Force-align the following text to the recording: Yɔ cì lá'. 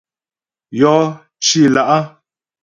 Yɔ 0.79 0.95
cì 1.45 1.61
lá'. 1.73 2.03